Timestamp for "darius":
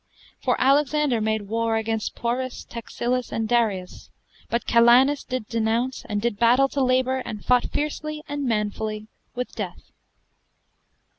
3.47-4.09